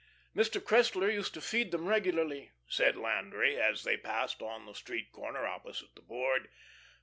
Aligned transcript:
"Mr. 0.35 0.59
Cressler 0.59 1.13
used 1.13 1.35
to 1.35 1.41
feed 1.41 1.69
them 1.69 1.85
regularly," 1.85 2.53
said 2.67 2.97
Landry, 2.97 3.61
as 3.61 3.83
they 3.83 3.97
paused 3.97 4.41
on 4.41 4.65
the 4.65 4.73
street 4.73 5.11
corner 5.11 5.45
opposite 5.45 5.93
the 5.93 6.01
Board. 6.01 6.49